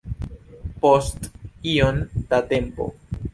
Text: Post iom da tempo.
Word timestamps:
Post 0.85 1.29
iom 1.75 2.01
da 2.33 2.41
tempo. 2.55 2.89